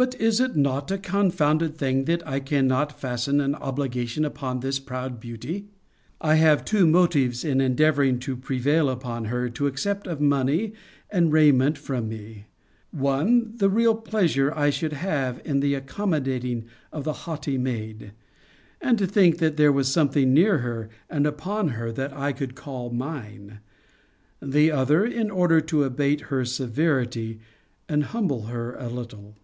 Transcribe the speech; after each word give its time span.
But 0.00 0.14
is 0.18 0.40
it 0.40 0.56
not 0.56 0.90
a 0.90 0.96
confounded 0.96 1.76
thing 1.76 2.06
that 2.06 2.26
I 2.26 2.40
cannot 2.40 2.98
fasten 2.98 3.38
an 3.38 3.54
obligation 3.54 4.24
upon 4.24 4.60
this 4.60 4.78
proud 4.78 5.20
beauty? 5.20 5.66
I 6.22 6.36
have 6.36 6.64
two 6.64 6.86
motives 6.86 7.44
in 7.44 7.60
endeavouring 7.60 8.18
to 8.20 8.34
prevail 8.34 8.88
upon 8.88 9.26
her 9.26 9.50
to 9.50 9.66
accept 9.66 10.06
of 10.06 10.18
money 10.18 10.72
and 11.10 11.30
raiment 11.30 11.76
from 11.76 12.08
me: 12.08 12.46
one; 12.92 13.52
the 13.58 13.68
real 13.68 13.94
pleasure 13.94 14.50
I 14.56 14.70
should 14.70 14.94
have 14.94 15.42
in 15.44 15.60
the 15.60 15.74
accommodating 15.74 16.64
of 16.90 17.04
the 17.04 17.12
haughty 17.28 17.58
maid; 17.58 18.12
and 18.80 18.96
to 18.96 19.06
think 19.06 19.36
there 19.36 19.70
was 19.70 19.88
something 19.92 20.32
near 20.32 20.60
her, 20.60 20.88
and 21.10 21.26
upon 21.26 21.68
her, 21.76 21.92
that 21.92 22.14
I 22.14 22.32
could 22.32 22.54
call 22.54 22.88
mine: 22.88 23.60
the 24.40 24.70
other, 24.70 25.04
in 25.04 25.30
order 25.30 25.60
to 25.60 25.84
abate 25.84 26.22
her 26.32 26.46
severity 26.46 27.40
and 27.86 28.04
humble 28.04 28.44
her 28.44 28.74
a 28.76 28.88
little. 28.88 29.36